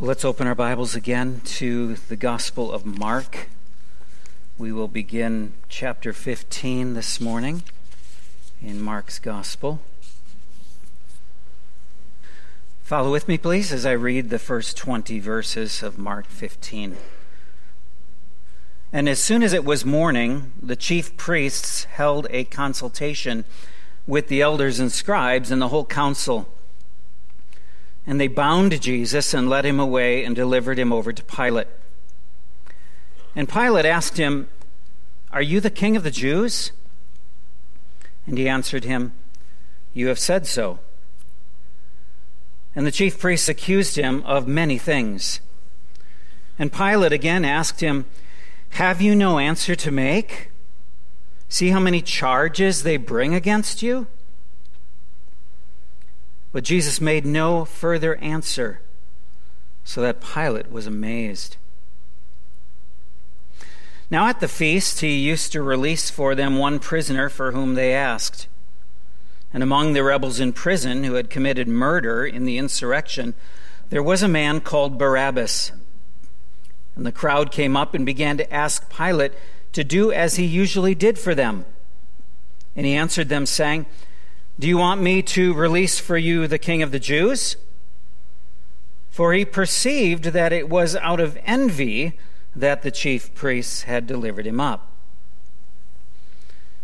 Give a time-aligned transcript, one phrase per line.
[0.00, 3.48] Let's open our Bibles again to the Gospel of Mark.
[4.56, 7.64] We will begin chapter 15 this morning
[8.62, 9.80] in Mark's Gospel.
[12.84, 16.96] Follow with me, please, as I read the first 20 verses of Mark 15.
[18.92, 23.44] And as soon as it was morning, the chief priests held a consultation
[24.06, 26.48] with the elders and scribes and the whole council.
[28.08, 31.66] And they bound Jesus and led him away and delivered him over to Pilate.
[33.36, 34.48] And Pilate asked him,
[35.30, 36.72] Are you the king of the Jews?
[38.26, 39.12] And he answered him,
[39.92, 40.78] You have said so.
[42.74, 45.40] And the chief priests accused him of many things.
[46.58, 48.06] And Pilate again asked him,
[48.70, 50.50] Have you no answer to make?
[51.50, 54.06] See how many charges they bring against you?
[56.52, 58.80] But Jesus made no further answer,
[59.84, 61.56] so that Pilate was amazed.
[64.10, 67.92] Now at the feast, he used to release for them one prisoner for whom they
[67.92, 68.48] asked.
[69.52, 73.34] And among the rebels in prison who had committed murder in the insurrection,
[73.90, 75.72] there was a man called Barabbas.
[76.96, 79.32] And the crowd came up and began to ask Pilate
[79.72, 81.64] to do as he usually did for them.
[82.74, 83.86] And he answered them, saying,
[84.58, 87.56] do you want me to release for you the king of the Jews?
[89.08, 92.18] For he perceived that it was out of envy
[92.56, 94.90] that the chief priests had delivered him up.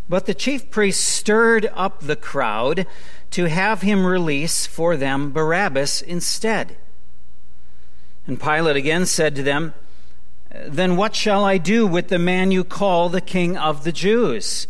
[0.08, 2.86] But the chief priests stirred up the crowd
[3.30, 6.76] to have him release for them Barabbas instead.
[8.26, 9.74] And Pilate again said to them,
[10.64, 14.68] Then what shall I do with the man you call the king of the Jews?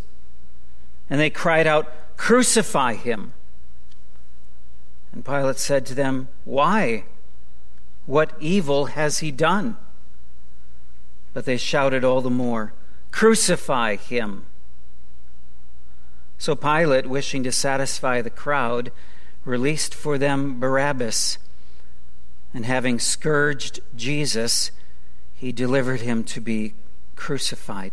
[1.11, 1.93] And they cried out,
[2.25, 3.35] Crucify him.
[5.13, 7.05] And Pilate said to them, Why?
[8.07, 9.77] What evil has he done?
[11.35, 12.73] But they shouted all the more,
[13.11, 14.47] Crucify him.
[16.39, 18.91] So Pilate, wishing to satisfy the crowd,
[19.45, 21.37] released for them Barabbas,
[22.55, 24.71] and having scourged Jesus,
[25.35, 26.73] he delivered him to be
[27.17, 27.93] crucified.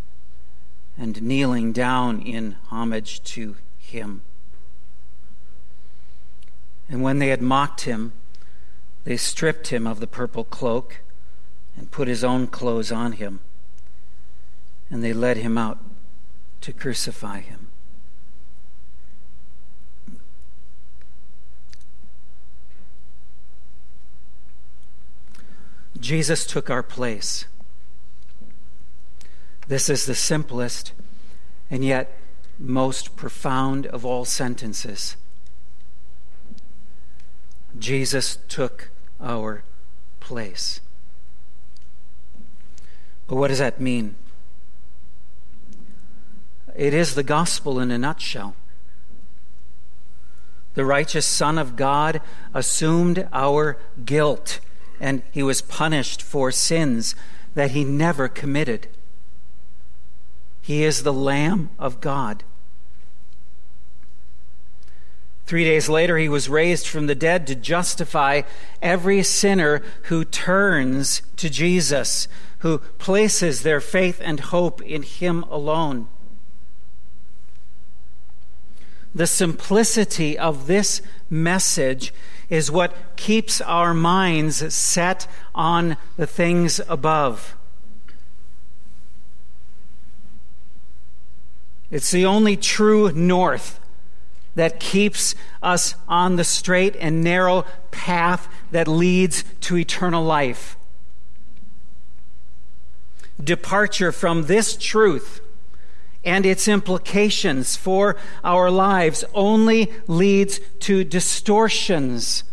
[0.97, 4.21] and kneeling down in homage to him.
[6.89, 8.13] And when they had mocked him,
[9.03, 10.99] they stripped him of the purple cloak
[11.77, 13.39] and put his own clothes on him,
[14.89, 15.79] and they led him out
[16.61, 17.67] to crucify him.
[25.99, 27.45] Jesus took our place.
[29.71, 30.91] This is the simplest
[31.69, 32.19] and yet
[32.59, 35.15] most profound of all sentences.
[37.79, 38.89] Jesus took
[39.21, 39.63] our
[40.19, 40.81] place.
[43.27, 44.15] But what does that mean?
[46.75, 48.57] It is the gospel in a nutshell.
[50.73, 52.19] The righteous Son of God
[52.53, 54.59] assumed our guilt,
[54.99, 57.15] and he was punished for sins
[57.55, 58.89] that he never committed.
[60.71, 62.45] He is the Lamb of God.
[65.45, 68.43] Three days later, he was raised from the dead to justify
[68.81, 72.29] every sinner who turns to Jesus,
[72.59, 76.07] who places their faith and hope in him alone.
[79.13, 82.13] The simplicity of this message
[82.49, 87.57] is what keeps our minds set on the things above.
[91.91, 93.79] It's the only true north
[94.55, 100.77] that keeps us on the straight and narrow path that leads to eternal life.
[103.41, 105.41] Departure from this truth
[106.23, 112.43] and its implications for our lives only leads to distortions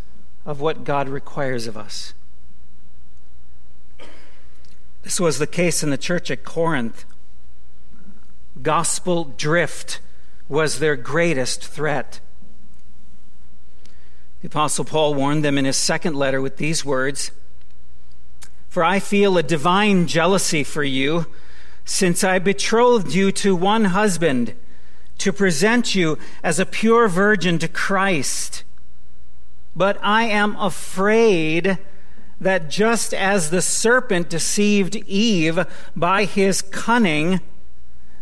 [0.46, 2.14] of what God requires of us.
[5.02, 7.05] This was the case in the church at Corinth
[8.62, 10.00] gospel drift
[10.49, 12.20] was their greatest threat.
[14.40, 17.32] The Apostle Paul warned them in his second letter with these words
[18.69, 21.26] For I feel a divine jealousy for you,
[21.84, 24.55] since I betrothed you to one husband
[25.19, 28.62] to present you as a pure virgin to Christ.
[29.75, 31.78] But I am afraid
[32.40, 35.66] that just as the serpent deceived Eve
[35.96, 37.40] by his cunning,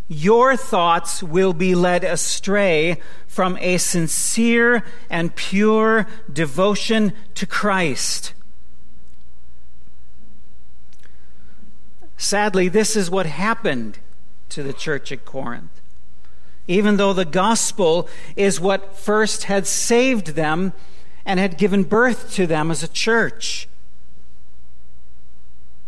[0.08, 8.32] your thoughts will be led astray from a sincere and pure devotion to Christ.
[12.17, 13.99] Sadly, this is what happened
[14.49, 15.81] to the church at Corinth.
[16.69, 20.73] Even though the gospel is what first had saved them
[21.25, 23.69] and had given birth to them as a church.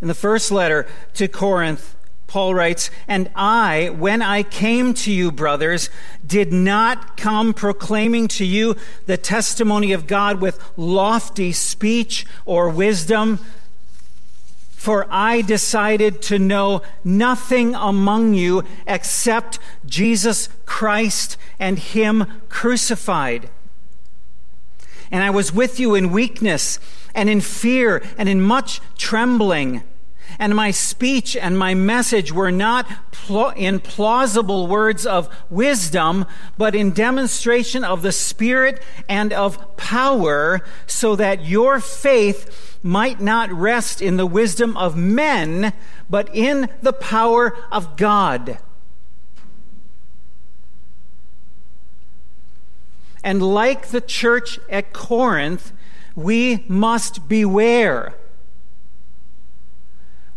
[0.00, 1.96] In the first letter to Corinth,
[2.28, 5.88] Paul writes, And I, when I came to you, brothers,
[6.24, 8.76] did not come proclaiming to you
[9.06, 13.40] the testimony of God with lofty speech or wisdom,
[14.72, 23.48] for I decided to know nothing among you except Jesus Christ and Him crucified.
[25.10, 26.78] And I was with you in weakness
[27.14, 29.82] and in fear and in much trembling
[30.38, 36.24] and my speech and my message were not pl- in plausible words of wisdom,
[36.56, 43.50] but in demonstration of the Spirit and of power, so that your faith might not
[43.50, 45.72] rest in the wisdom of men,
[46.08, 48.58] but in the power of God.
[53.24, 55.72] And like the church at Corinth,
[56.14, 58.14] we must beware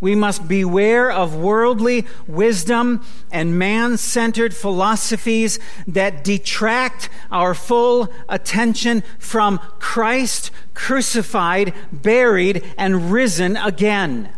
[0.02, 9.04] we must beware of worldly wisdom and man centered philosophies that detract our full attention
[9.20, 14.30] from Christ crucified, buried, and risen again.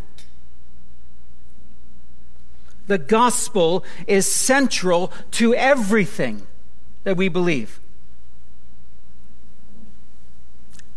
[2.87, 6.45] The gospel is central to everything
[7.05, 7.79] that we believe.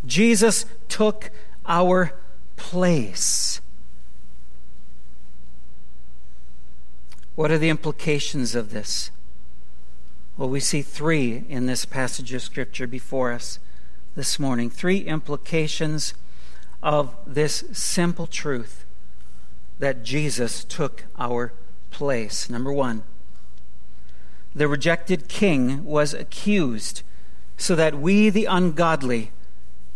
[0.05, 1.31] Jesus took
[1.67, 2.13] our
[2.57, 3.61] place.
[7.37, 9.11] What are the implications of this?
[10.39, 13.59] Well, we see three in this passage of Scripture before us
[14.15, 14.71] this morning.
[14.71, 16.15] Three implications
[16.83, 18.87] of this simple truth
[19.79, 21.53] that Jesus took our
[21.91, 22.49] place.
[22.49, 23.03] Number one,
[24.55, 27.03] the rejected king was accused
[27.59, 29.31] so that we, the ungodly,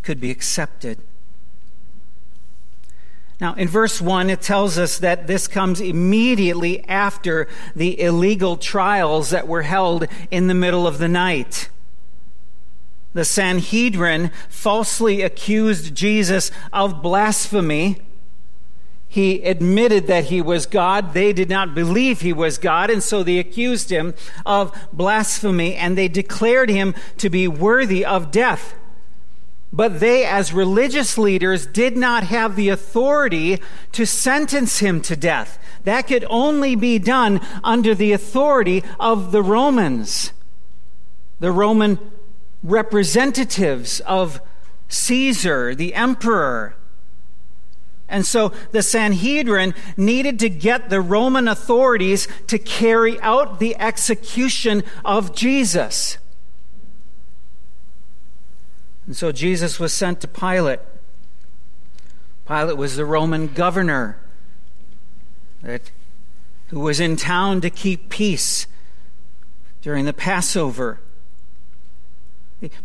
[0.03, 0.99] could be accepted.
[3.41, 9.31] Now, in verse 1, it tells us that this comes immediately after the illegal trials
[9.31, 11.71] that were held in the middle of the night.
[13.15, 18.03] The Sanhedrin falsely accused Jesus of blasphemy.
[19.09, 21.15] He admitted that he was God.
[21.15, 24.15] They did not believe he was God, and so they accused him
[24.45, 28.75] of blasphemy, and they declared him to be worthy of death.
[29.73, 33.61] But they, as religious leaders, did not have the authority
[33.93, 35.59] to sentence him to death.
[35.85, 40.33] That could only be done under the authority of the Romans,
[41.39, 41.99] the Roman
[42.63, 44.41] representatives of
[44.89, 46.75] Caesar, the emperor.
[48.09, 54.83] And so the Sanhedrin needed to get the Roman authorities to carry out the execution
[55.05, 56.19] of Jesus.
[59.11, 60.79] And so Jesus was sent to Pilate.
[62.47, 64.19] Pilate was the Roman governor
[65.63, 65.91] that,
[66.69, 68.69] who was in town to keep peace
[69.83, 71.01] during the Passover.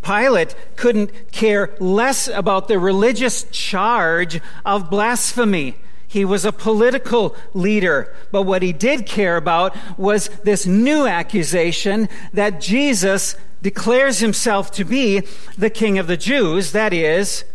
[0.01, 5.75] Pilate couldn't care less about the religious charge of blasphemy.
[6.07, 12.09] He was a political leader, but what he did care about was this new accusation
[12.33, 13.35] that Jesus
[13.65, 15.23] declares himself to be
[15.57, 17.45] the king of the Jews, that is,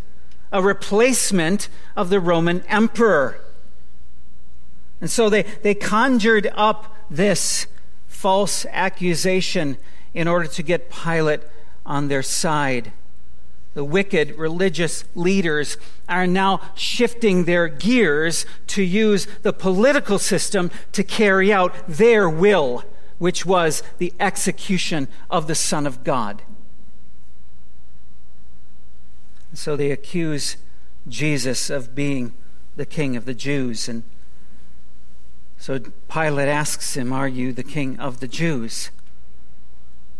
[0.50, 3.40] a replacement of the Roman emperor.
[5.00, 7.68] And so they, they conjured up this
[8.08, 9.76] false accusation
[10.12, 11.42] in order to get Pilate
[11.86, 12.90] on their side.
[13.74, 15.76] The wicked religious leaders
[16.08, 22.82] are now shifting their gears to use the political system to carry out their will
[23.20, 26.40] which was the execution of the Son of God.
[29.52, 30.56] So they accuse
[31.06, 32.32] Jesus of being
[32.76, 33.90] the king of the Jews.
[33.90, 34.04] And
[35.58, 38.90] so Pilate asks him, Are you the king of the Jews?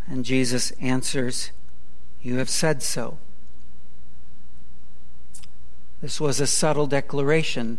[0.07, 1.53] And Jesus answers,
[2.21, 3.17] You have said so.
[6.03, 7.79] This was a subtle declaration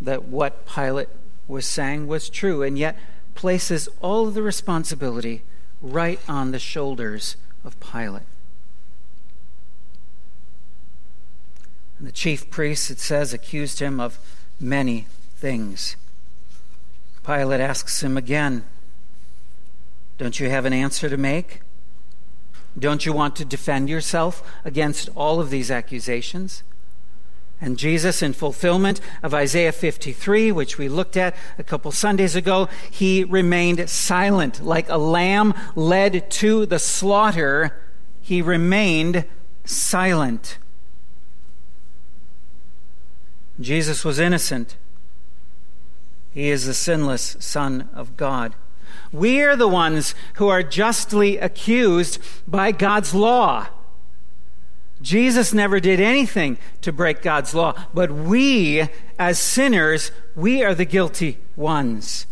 [0.00, 1.08] that what Pilate
[1.46, 2.98] was saying was true, and yet
[3.34, 5.42] places all of the responsibility
[5.80, 8.22] right on the shoulders of Pilate.
[11.98, 14.18] And the chief priests, it says, accused him of
[14.60, 15.96] many things.
[17.24, 18.64] Pilate asks him again,
[20.18, 21.60] Don't you have an answer to make?
[22.78, 26.62] Don't you want to defend yourself against all of these accusations?
[27.60, 32.68] And Jesus, in fulfillment of Isaiah 53, which we looked at a couple Sundays ago,
[32.90, 34.62] he remained silent.
[34.62, 37.80] Like a lamb led to the slaughter,
[38.20, 39.24] he remained
[39.64, 40.58] silent.
[43.60, 44.76] Jesus was innocent.
[46.32, 48.54] He is the sinless Son of God.
[49.12, 52.18] We are the ones who are justly accused
[52.48, 53.68] by God's law.
[55.04, 60.86] Jesus never did anything to break God's law, but we, as sinners, we are the
[60.86, 62.26] guilty ones.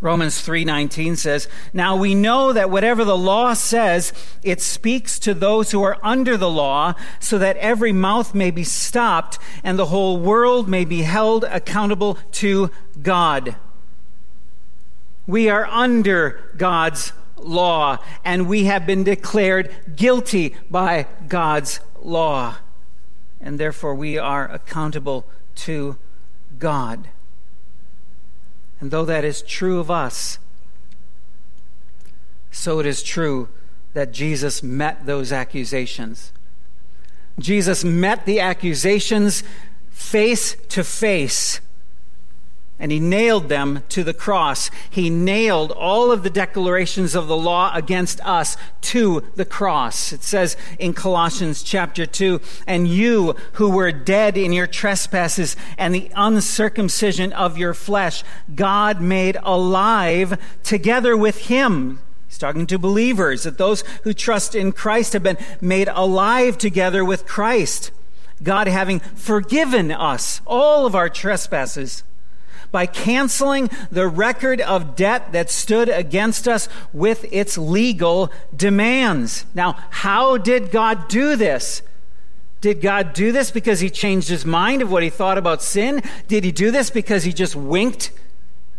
[0.00, 4.12] Romans 3:19 says, "Now we know that whatever the law says,
[4.42, 8.64] it speaks to those who are under the law, so that every mouth may be
[8.64, 12.70] stopped and the whole world may be held accountable to
[13.02, 13.54] God."
[15.26, 17.12] We are under God's
[17.44, 22.56] law, and we have been declared guilty by God's law.
[23.40, 25.96] And therefore, we are accountable to
[26.58, 27.08] God.
[28.80, 30.38] And though that is true of us,
[32.50, 33.48] so it is true
[33.94, 36.32] that Jesus met those accusations.
[37.38, 39.42] Jesus met the accusations
[39.90, 41.60] face to face
[42.82, 44.68] and he nailed them to the cross.
[44.90, 50.12] He nailed all of the declarations of the law against us to the cross.
[50.12, 55.94] It says in Colossians chapter 2 And you who were dead in your trespasses and
[55.94, 62.00] the uncircumcision of your flesh, God made alive together with him.
[62.26, 67.04] He's talking to believers that those who trust in Christ have been made alive together
[67.04, 67.92] with Christ.
[68.42, 72.02] God having forgiven us all of our trespasses
[72.72, 79.44] by canceling the record of debt that stood against us with its legal demands.
[79.54, 81.82] Now, how did God do this?
[82.62, 86.02] Did God do this because he changed his mind of what he thought about sin?
[86.28, 88.12] Did he do this because he just winked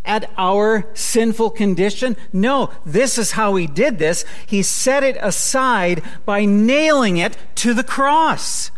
[0.06, 2.16] at our sinful condition?
[2.32, 4.24] No, this is how he did this.
[4.46, 8.72] He set it aside by nailing it to the cross.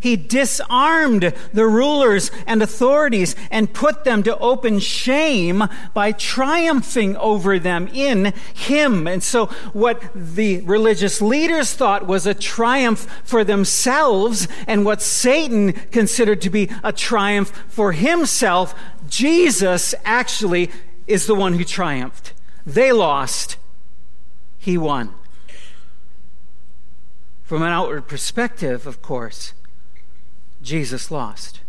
[0.00, 5.64] He disarmed the rulers and authorities and put them to open shame
[5.94, 9.06] by triumphing over them in Him.
[9.06, 15.72] And so, what the religious leaders thought was a triumph for themselves, and what Satan
[15.72, 18.74] considered to be a triumph for himself,
[19.08, 20.70] Jesus actually
[21.06, 22.32] is the one who triumphed.
[22.66, 23.56] They lost,
[24.58, 25.14] He won.
[27.42, 29.54] From an outward perspective, of course.
[30.62, 31.60] Jesus lost.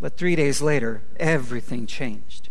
[0.00, 2.48] But three days later, everything changed.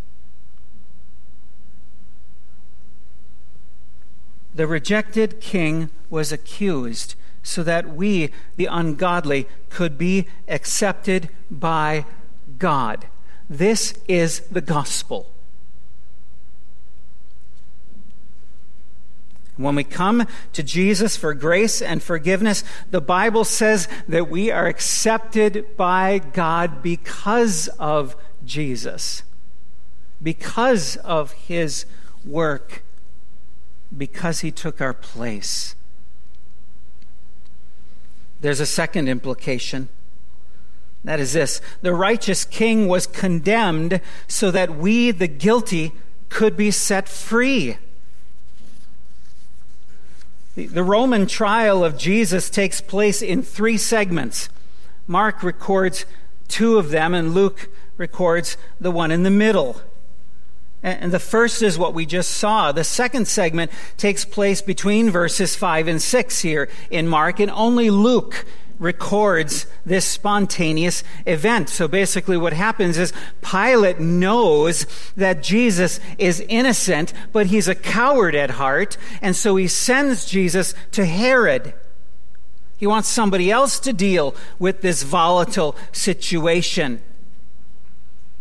[4.54, 12.06] The rejected king was accused so that we, the ungodly, could be accepted by
[12.60, 13.08] God.
[13.50, 15.32] This is the gospel.
[19.58, 24.68] When we come to Jesus for grace and forgiveness, the Bible says that we are
[24.68, 28.16] accepted by God because of
[28.46, 29.24] Jesus,
[30.22, 31.86] because of his
[32.26, 32.84] work,
[33.96, 35.76] because he took our place.
[38.40, 39.90] There's a second implication.
[41.04, 45.94] That is this the righteous king was condemned so that we, the guilty,
[46.30, 47.78] could be set free.
[50.56, 54.50] The Roman trial of Jesus takes place in three segments.
[55.08, 56.06] Mark records
[56.50, 59.82] two of them, and Luke records the one in the middle.
[60.84, 62.72] And the first is what we just saw.
[62.72, 67.90] The second segment takes place between verses 5 and 6 here in Mark, and only
[67.90, 68.46] Luke
[68.82, 71.70] records this spontaneous event.
[71.70, 78.36] So basically, what happens is Pilate knows that Jesus is innocent, but he's a coward
[78.36, 81.74] at heart, and so he sends Jesus to Herod.
[82.76, 87.02] He wants somebody else to deal with this volatile situation.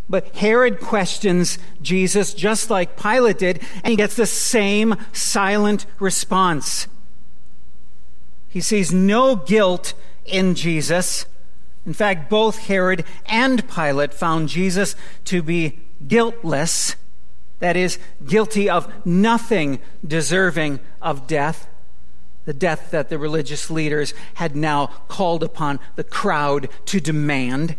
[0.09, 6.88] But Herod questions Jesus just like Pilate did, and he gets the same silent response.
[8.49, 9.92] He sees no guilt
[10.25, 11.27] in Jesus.
[11.87, 14.95] In fact, both Herod and Pilate found Jesus
[15.27, 16.97] to be guiltless,
[17.59, 21.69] that is, guilty of nothing deserving of death,
[22.45, 27.77] the death that the religious leaders had now called upon the crowd to demand.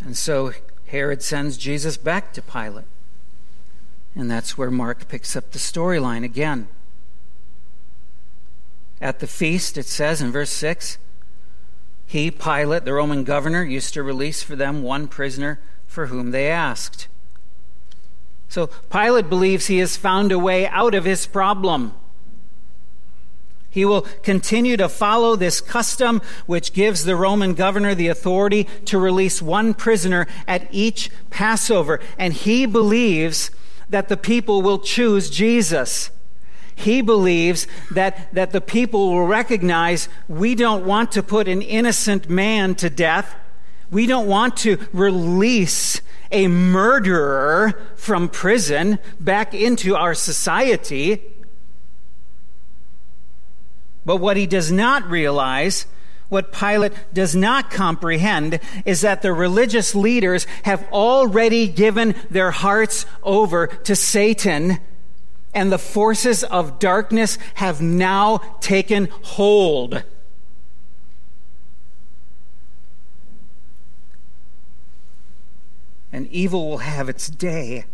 [0.00, 0.52] And so
[0.88, 2.84] Herod sends Jesus back to Pilate.
[4.14, 6.68] And that's where Mark picks up the storyline again.
[9.02, 10.96] At the feast, it says in verse 6
[12.06, 16.48] He, Pilate, the Roman governor, used to release for them one prisoner for whom they
[16.48, 17.08] asked.
[18.48, 21.94] So Pilate believes he has found a way out of his problem.
[23.70, 28.98] He will continue to follow this custom, which gives the Roman governor the authority to
[28.98, 31.98] release one prisoner at each Passover.
[32.18, 33.50] And he believes
[33.88, 36.10] that the people will choose Jesus.
[36.74, 42.28] He believes that, that the people will recognize we don't want to put an innocent
[42.28, 43.34] man to death.
[43.90, 46.00] We don't want to release
[46.30, 51.22] a murderer from prison back into our society.
[54.04, 55.86] But what he does not realize,
[56.28, 63.06] what Pilate does not comprehend, is that the religious leaders have already given their hearts
[63.22, 64.78] over to Satan,
[65.54, 70.02] and the forces of darkness have now taken hold.
[76.12, 77.84] And evil will have its day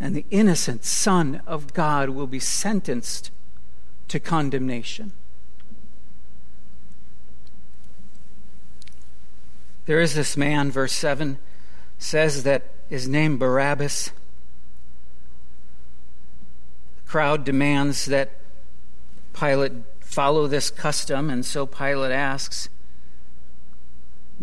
[0.00, 3.30] and the innocent Son of God will be sentenced
[4.08, 5.12] to condemnation.
[9.84, 11.38] There is this man, verse 7
[11.98, 14.12] says that his name Barabbas.
[17.10, 18.30] Crowd demands that
[19.32, 22.68] Pilate follow this custom, and so Pilate asks,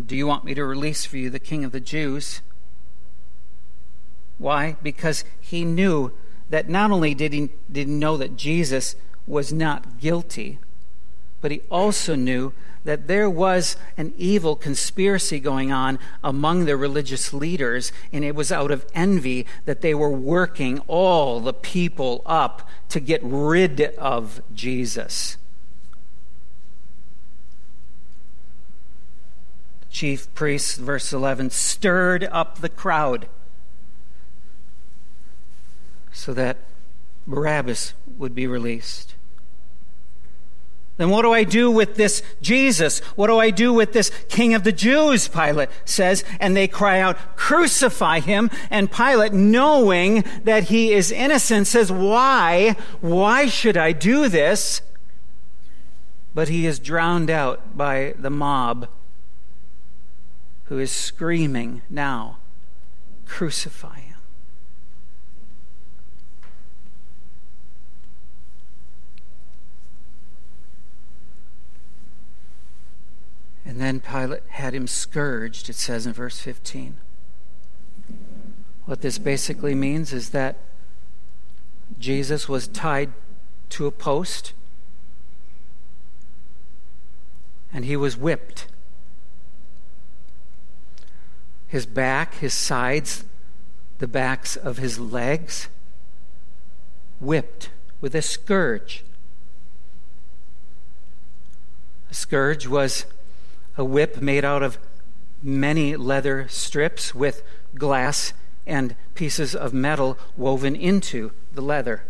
[0.04, 2.42] Do you want me to release for you the king of the Jews?
[4.36, 4.76] Why?
[4.82, 6.12] Because he knew
[6.50, 10.58] that not only did he, did he know that Jesus was not guilty,
[11.40, 12.52] but he also knew
[12.84, 18.52] that there was an evil conspiracy going on among the religious leaders, and it was
[18.52, 24.40] out of envy that they were working all the people up to get rid of
[24.54, 25.36] Jesus.
[29.90, 33.28] Chief priests, verse 11, stirred up the crowd
[36.12, 36.56] so that
[37.26, 39.14] Barabbas would be released.
[40.98, 42.98] Then what do I do with this Jesus?
[43.14, 45.28] What do I do with this King of the Jews?
[45.28, 46.24] Pilate says.
[46.40, 48.50] And they cry out, Crucify him.
[48.68, 52.76] And Pilate, knowing that he is innocent, says, Why?
[53.00, 54.82] Why should I do this?
[56.34, 58.88] But he is drowned out by the mob
[60.64, 62.38] who is screaming now,
[63.24, 64.17] Crucify him.
[73.78, 76.96] And then Pilate had him scourged, it says in verse 15.
[78.86, 80.58] What this basically means is that
[81.96, 83.12] Jesus was tied
[83.68, 84.52] to a post
[87.72, 88.66] and he was whipped.
[91.68, 93.26] His back, his sides,
[93.98, 95.68] the backs of his legs,
[97.20, 99.04] whipped with a scourge.
[102.10, 103.06] A scourge was
[103.78, 104.76] a whip made out of
[105.42, 107.42] many leather strips with
[107.76, 108.32] glass
[108.66, 112.02] and pieces of metal woven into the leather.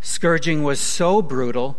[0.00, 1.78] Scourging was so brutal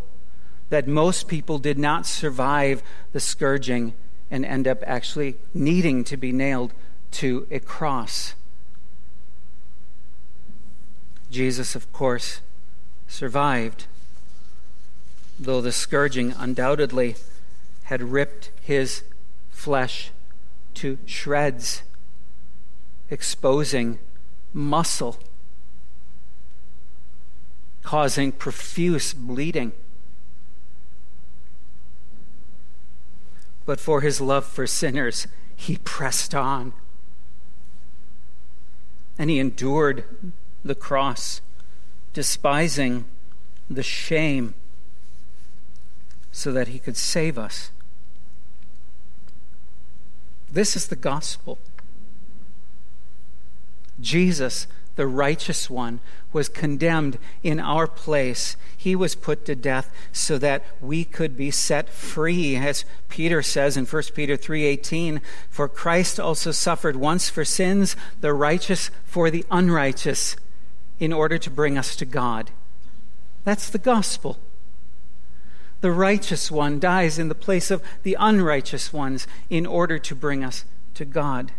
[0.70, 3.94] that most people did not survive the scourging
[4.32, 6.74] and end up actually needing to be nailed
[7.12, 8.36] to a cross.
[11.30, 12.42] Jesus, of course,
[13.08, 13.88] survived
[15.44, 17.16] though the scourging undoubtedly
[17.84, 19.04] had ripped his
[19.52, 20.12] flesh
[20.76, 21.84] to shreds,
[23.10, 24.00] exposing
[24.54, 25.20] muscle,
[27.84, 29.72] causing profuse bleeding.
[33.66, 36.74] But for his love for sinners, he pressed on.
[39.18, 40.04] And he endured
[40.66, 41.42] the cross,
[42.14, 43.06] despising
[43.70, 44.54] the shame
[46.34, 47.70] so that he could save us.
[50.52, 51.60] This is the gospel.
[54.02, 56.00] Jesus, the righteous one,
[56.34, 58.58] was condemned in our place.
[58.76, 62.56] He was put to death so that we could be set free.
[62.56, 68.34] As Peter says in 1 Peter 3:18, "For Christ also suffered once for sins, the
[68.34, 70.36] righteous for the unrighteous,
[71.00, 72.50] in order to bring us to God."
[73.44, 74.40] That's the gospel.
[75.84, 80.42] The righteous one dies in the place of the unrighteous ones in order to bring
[80.42, 81.52] us to God.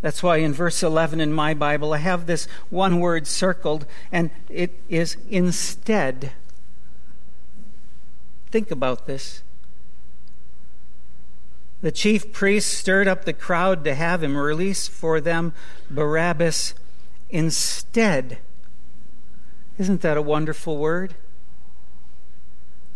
[0.00, 4.30] That's why in verse 11 in my Bible, I have this one word circled, and
[4.48, 6.32] it is instead.
[8.50, 9.42] Think about this.
[11.82, 15.52] The chief priests stirred up the crowd to have him release for them
[15.90, 16.72] Barabbas
[17.28, 18.38] instead.
[19.76, 21.14] Isn't that a wonderful word?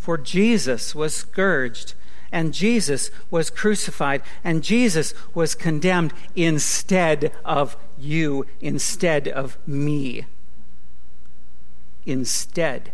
[0.04, 1.94] For Jesus was scourged
[2.30, 10.26] and Jesus was crucified, and Jesus was condemned instead of you, instead of me.
[12.04, 12.92] Instead.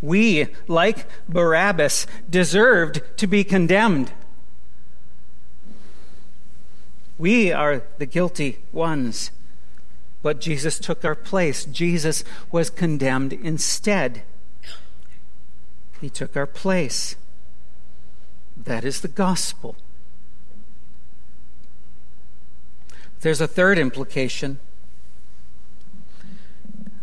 [0.00, 4.10] We, like Barabbas, deserved to be condemned.
[7.18, 9.30] We are the guilty ones.
[10.22, 11.64] But Jesus took our place.
[11.64, 14.22] Jesus was condemned instead.
[16.00, 17.16] He took our place.
[18.56, 19.76] That is the gospel.
[23.20, 24.58] There's a third implication.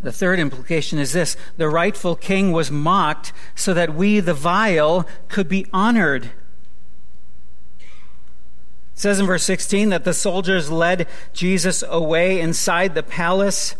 [0.02, 5.06] The third implication is this the rightful king was mocked so that we, the vile,
[5.28, 6.30] could be honored.
[9.00, 13.74] It says in verse 16 that the soldiers led Jesus away inside the palace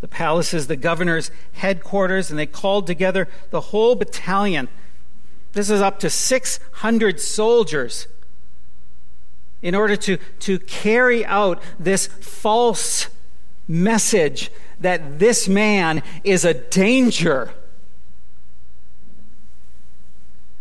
[0.00, 4.68] the palace is the governor's headquarters, and they called together the whole battalion.
[5.52, 8.06] This is up to 600 soldiers
[9.62, 13.08] in order to, to carry out this false
[13.66, 17.52] message that this man is a danger.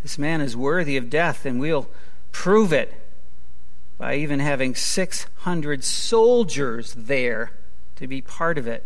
[0.02, 1.88] This man is worthy of death, and we'll
[2.36, 2.94] prove it
[3.98, 7.54] by even having 600 soldiers there
[7.96, 8.84] to be part of it.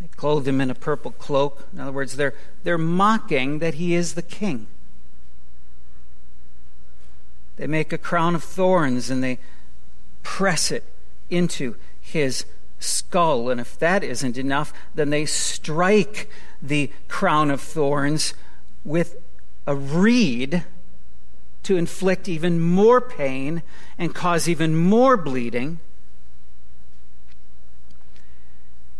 [0.00, 1.66] They clothed him in a purple cloak.
[1.72, 4.68] In other words, they're, they're mocking that he is the king.
[7.56, 9.40] They make a crown of thorns and they
[10.22, 10.84] press it
[11.28, 12.46] into his
[12.78, 13.50] skull.
[13.50, 16.30] And if that isn't enough, then they strike
[16.62, 18.32] the crown of thorns
[18.84, 19.16] with
[19.66, 20.64] a reed
[21.62, 23.62] to inflict even more pain
[23.98, 25.80] and cause even more bleeding.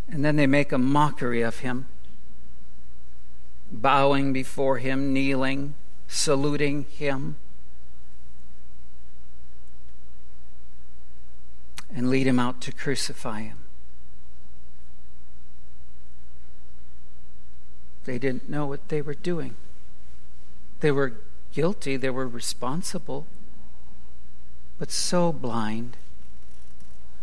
[0.09, 1.87] And then they make a mockery of him,
[3.71, 5.75] bowing before him, kneeling,
[6.09, 7.37] saluting him,
[11.95, 13.59] and lead him out to crucify him.
[18.05, 19.57] They didn't know what they were doing.
[20.85, 21.15] They were
[21.55, 23.27] guilty, they were responsible,
[24.79, 25.97] but so blind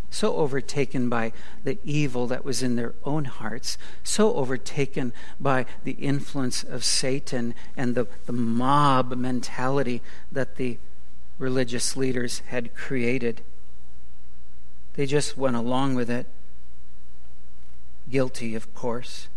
[0.10, 1.32] so overtaken by
[1.64, 7.54] the evil that was in their own hearts, so overtaken by the influence of Satan
[7.78, 10.80] and the, the mob mentality that the
[11.38, 13.42] religious leaders had created.
[14.96, 16.26] They just went along with it.
[18.10, 19.30] Guilty, of course.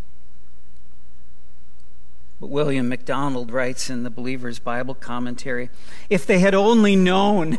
[2.40, 5.70] But William MacDonald writes in the Believer's Bible Commentary
[6.10, 7.58] if they had only known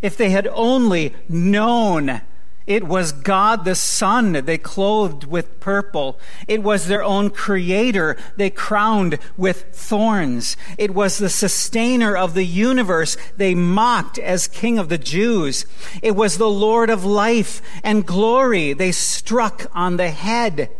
[0.00, 2.22] if they had only known
[2.66, 6.18] it was God the Son they clothed with purple.
[6.46, 10.56] It was their own Creator they crowned with thorns.
[10.78, 15.66] It was the sustainer of the universe they mocked as King of the Jews.
[16.02, 20.70] It was the Lord of life and glory they struck on the head.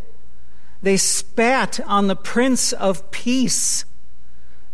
[0.83, 3.85] They spat on the Prince of Peace.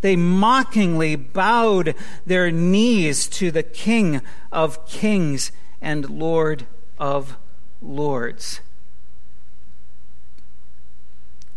[0.01, 1.93] They mockingly bowed
[2.25, 6.65] their knees to the King of kings and Lord
[6.97, 7.37] of
[7.81, 8.59] lords.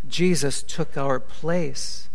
[0.07, 2.11] Jesus took our place.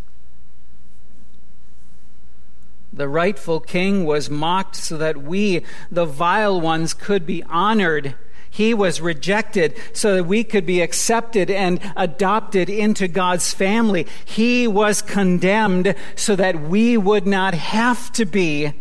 [2.94, 8.16] The rightful king was mocked so that we, the vile ones, could be honored.
[8.58, 14.08] He was rejected so that we could be accepted and adopted into God's family.
[14.26, 18.74] He was condemned so that we would not have to be.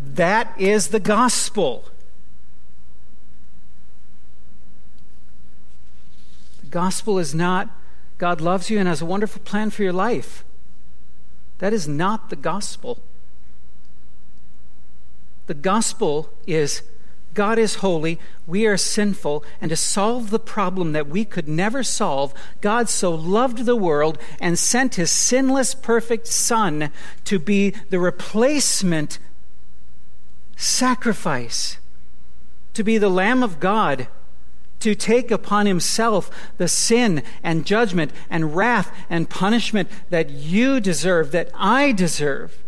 [0.00, 1.84] That is the gospel.
[6.62, 7.68] The gospel is not
[8.16, 10.46] God loves you and has a wonderful plan for your life.
[11.58, 13.02] That is not the gospel.
[15.46, 16.80] The gospel is
[17.36, 21.84] God is holy, we are sinful, and to solve the problem that we could never
[21.84, 26.90] solve, God so loved the world and sent his sinless, perfect Son
[27.26, 29.20] to be the replacement
[30.56, 31.78] sacrifice,
[32.74, 34.08] to be the Lamb of God
[34.80, 41.32] to take upon himself the sin and judgment and wrath and punishment that you deserve,
[41.32, 42.62] that I deserve.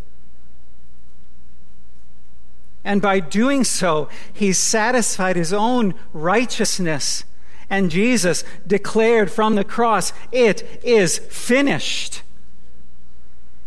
[2.84, 7.24] And by doing so, he satisfied his own righteousness.
[7.70, 12.22] And Jesus declared from the cross, It is finished.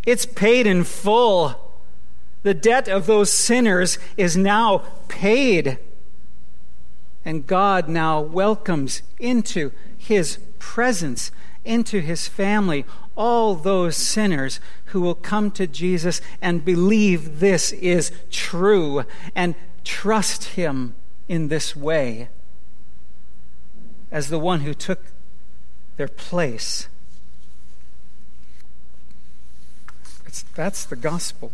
[0.05, 1.55] It's paid in full.
[2.43, 5.77] The debt of those sinners is now paid.
[7.23, 11.31] And God now welcomes into his presence,
[11.63, 18.11] into his family, all those sinners who will come to Jesus and believe this is
[18.29, 19.03] true
[19.35, 20.95] and trust him
[21.27, 22.29] in this way
[24.11, 24.99] as the one who took
[25.97, 26.87] their place.
[30.25, 31.51] It's, that's the gospel.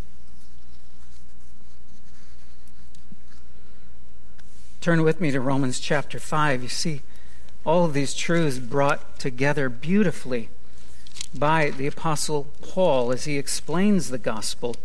[4.82, 6.63] Turn with me to Romans chapter 5.
[6.63, 7.02] You see
[7.67, 10.49] all of these truths brought together beautifully
[11.36, 14.77] by the Apostle Paul as he explains the gospel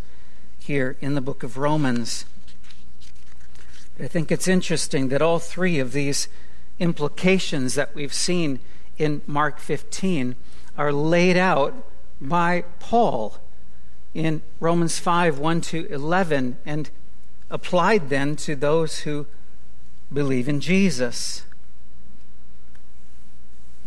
[0.58, 2.24] here in the book of Romans.
[4.00, 6.26] I think it's interesting that all three of these
[6.80, 8.58] implications that we've seen
[8.98, 10.34] in Mark 15
[10.76, 11.86] are laid out
[12.20, 13.38] by Paul
[14.12, 16.90] in Romans 5 1 to 11 and
[17.48, 19.28] applied then to those who
[20.12, 21.44] believe in Jesus.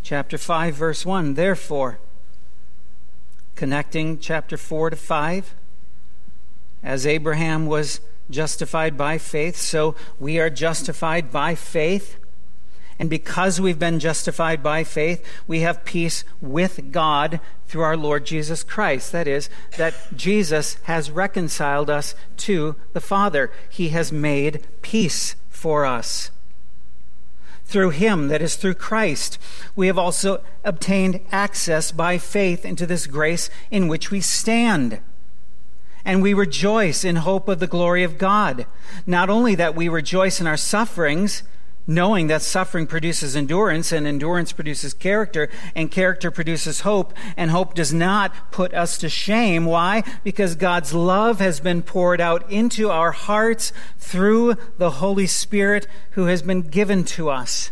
[0.06, 1.98] Chapter 5, verse 1 Therefore,
[3.56, 5.56] connecting chapter 4 to 5,
[6.84, 12.18] as Abraham was justified by faith, so we are justified by faith.
[13.00, 18.28] And because we've been justified by faith, we have peace with God through our Lord
[18.28, 19.12] Jesus Christ.
[19.12, 23.52] That is, that Jesus has reconciled us to the Father.
[23.72, 26.30] He has made peace for us.
[27.65, 29.39] Through him, that is, through Christ,
[29.75, 34.99] we have also obtained access by faith into this grace in which we stand.
[36.06, 38.67] And we rejoice in hope of the glory of God.
[39.08, 41.41] Not only that we rejoice in our sufferings,
[41.88, 47.74] knowing that suffering produces endurance, and endurance produces character, and character produces hope, and hope
[47.74, 49.65] does not put us to shame.
[49.65, 50.04] Why?
[50.24, 56.26] Because God's love has been poured out into our hearts through the Holy Spirit who
[56.26, 57.71] has been given to us.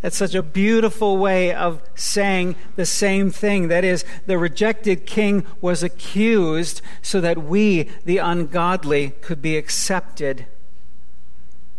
[0.00, 3.66] That's such a beautiful way of saying the same thing.
[3.66, 10.46] That is, the rejected king was accused so that we, the ungodly, could be accepted.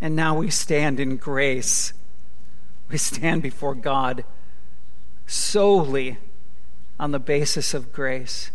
[0.02, 1.94] And now we stand in grace.
[2.90, 4.24] We stand before God
[5.28, 6.18] solely
[7.00, 8.52] on the basis of grace.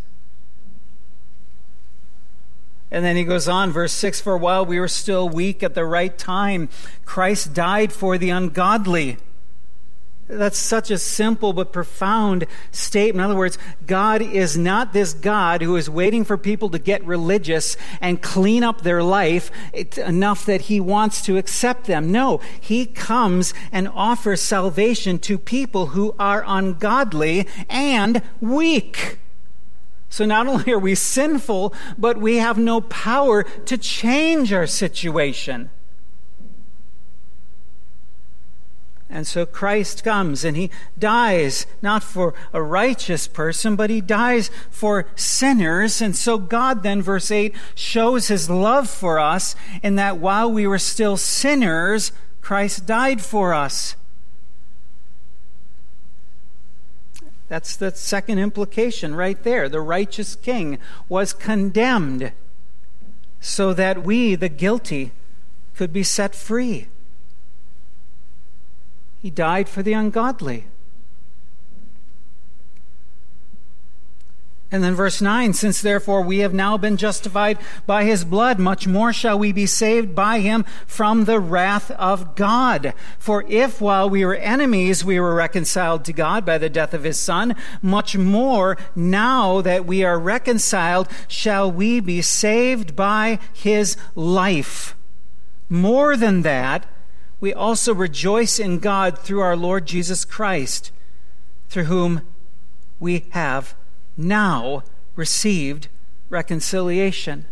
[2.91, 5.85] And then he goes on, verse 6 For while we were still weak at the
[5.85, 6.69] right time,
[7.05, 9.17] Christ died for the ungodly.
[10.27, 13.25] That's such a simple but profound statement.
[13.25, 17.05] In other words, God is not this God who is waiting for people to get
[17.05, 19.51] religious and clean up their life
[19.99, 22.11] enough that he wants to accept them.
[22.11, 29.19] No, he comes and offers salvation to people who are ungodly and weak.
[30.09, 35.71] So not only are we sinful, but we have no power to change our situation.
[39.15, 44.51] And so Christ comes and he dies not for a righteous person, but he dies
[44.71, 46.03] for sinners.
[46.03, 50.67] And so God then, verse 8, shows his love for us in that while we
[50.67, 53.95] were still sinners, Christ died for us.
[57.47, 59.69] That's the second implication right there.
[59.69, 62.33] The righteous king was condemned
[63.39, 65.13] so that we, the guilty,
[65.77, 66.89] could be set free.
[69.25, 70.67] He died for the ungodly.
[74.71, 77.57] And then verse 9, since therefore we have now been justified
[77.87, 82.35] by his blood, much more shall we be saved by him from the wrath of
[82.37, 82.93] God.
[83.19, 87.05] For if while we were enemies we were reconciled to God by the death of
[87.05, 93.97] his son, much more now that we are reconciled shall we be saved by his
[94.15, 94.95] life.
[95.71, 96.85] More than that,
[97.45, 100.91] we also rejoice in God through our Lord Jesus Christ,
[101.69, 102.23] through whom
[102.99, 103.75] we have
[104.17, 104.83] now
[105.15, 105.89] received
[106.31, 107.45] reconciliation.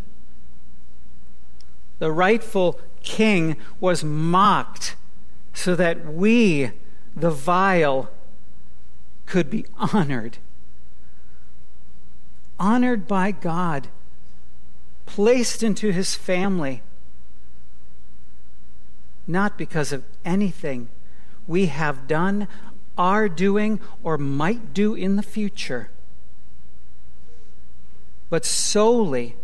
[1.98, 4.96] The rightful king was mocked
[5.52, 6.70] so that we,
[7.14, 8.08] the vile,
[9.26, 10.38] could be honored.
[12.58, 13.88] Honored by God,
[15.04, 16.82] placed into his family,
[19.26, 20.88] not because of anything
[21.46, 22.48] we have done,
[22.96, 25.90] are doing, or might do in the future,
[28.30, 29.36] but solely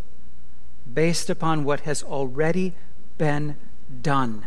[0.93, 2.75] based upon what has already
[3.17, 3.57] been
[4.03, 4.47] done.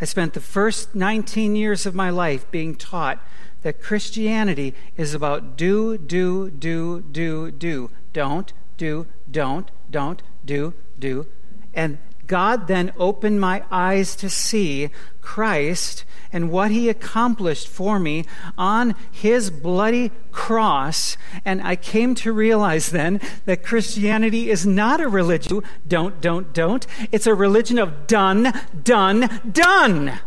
[0.00, 3.24] I spent the first 19 years of my life being taught
[3.62, 7.90] that Christianity is about do, do, do, do, do.
[8.12, 8.52] Don't,
[8.82, 11.24] do, don't, don't, do, do.
[11.72, 14.90] And God then opened my eyes to see
[15.20, 18.24] Christ and what he accomplished for me
[18.58, 21.16] on his bloody cross.
[21.44, 26.84] And I came to realize then that Christianity is not a religion, don't, don't, don't.
[27.12, 30.18] It's a religion of done, done, done.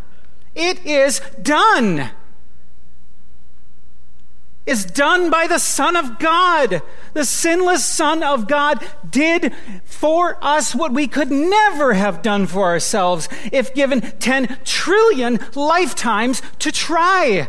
[0.55, 2.11] It is done
[4.65, 6.81] is done by the Son of God.
[7.13, 12.63] The sinless Son of God did for us what we could never have done for
[12.63, 17.47] ourselves if given 10 trillion lifetimes to try.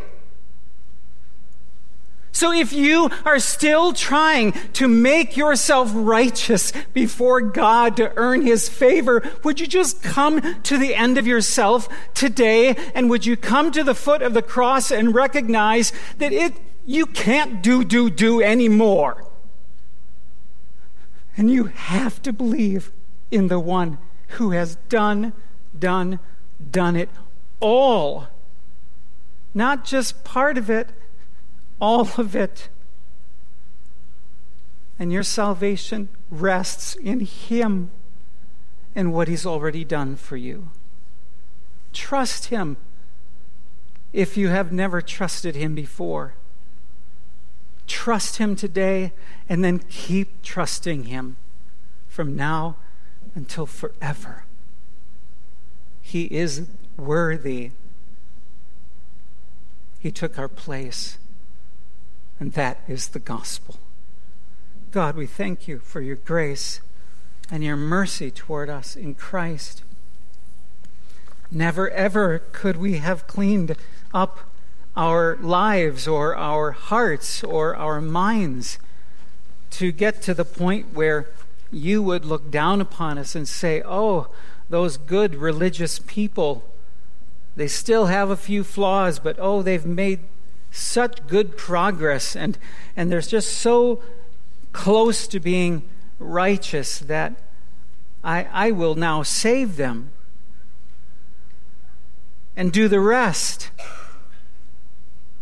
[2.36, 8.68] So if you are still trying to make yourself righteous before God to earn His
[8.68, 13.72] favor, would you just come to the end of yourself today and would you come
[13.72, 16.52] to the foot of the cross and recognize that it
[16.86, 19.24] you can't do, do, do anymore.
[21.36, 22.92] And you have to believe
[23.30, 25.32] in the one who has done,
[25.78, 26.20] done,
[26.70, 27.10] done it
[27.60, 28.28] all.
[29.52, 30.90] Not just part of it,
[31.80, 32.68] all of it.
[34.98, 37.90] And your salvation rests in Him
[38.94, 40.70] and what He's already done for you.
[41.92, 42.76] Trust Him
[44.12, 46.35] if you have never trusted Him before.
[47.86, 49.12] Trust Him today
[49.48, 51.36] and then keep trusting Him
[52.08, 52.76] from now
[53.34, 54.44] until forever.
[56.00, 57.72] He is worthy.
[59.98, 61.18] He took our place,
[62.38, 63.78] and that is the gospel.
[64.92, 66.80] God, we thank you for your grace
[67.50, 69.82] and your mercy toward us in Christ.
[71.50, 73.76] Never, ever could we have cleaned
[74.14, 74.40] up
[74.96, 78.78] our lives or our hearts or our minds
[79.70, 81.28] to get to the point where
[81.70, 84.28] you would look down upon us and say, Oh,
[84.70, 86.64] those good religious people,
[87.56, 90.20] they still have a few flaws, but oh, they've made
[90.70, 92.58] such good progress and,
[92.96, 94.02] and they're just so
[94.72, 95.82] close to being
[96.18, 97.34] righteous that
[98.24, 100.10] I, I will now save them
[102.56, 103.70] and do the rest.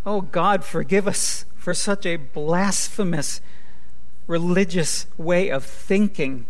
[0.06, 3.40] Oh, God, forgive us for such a blasphemous
[4.26, 6.46] religious way of thinking.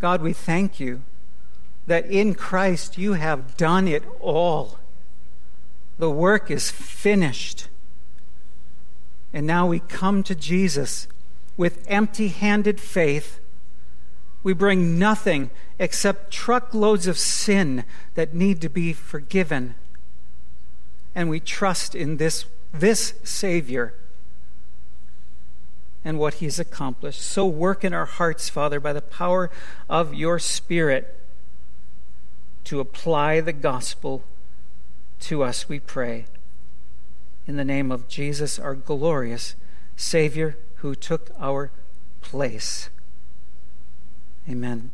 [0.00, 1.02] God, we thank you
[1.86, 4.78] that in Christ you have done it all.
[5.98, 7.68] The work is finished.
[9.32, 11.08] And now we come to Jesus
[11.56, 13.40] with empty handed faith
[14.44, 19.74] we bring nothing except truckloads of sin that need to be forgiven.
[21.14, 23.94] And we trust in this, this Savior
[26.04, 27.22] and what He's accomplished.
[27.22, 29.50] So work in our hearts, Father, by the power
[29.88, 31.18] of your Spirit
[32.64, 34.24] to apply the gospel
[35.20, 36.26] to us, we pray.
[37.46, 39.54] In the name of Jesus, our glorious
[39.96, 41.70] Savior who took our
[42.20, 42.90] place.
[44.48, 44.93] Amen.